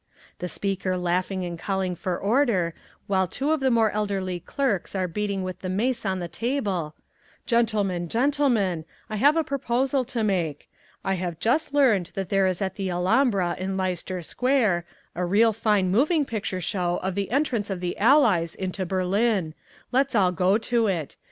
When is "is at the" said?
12.47-12.89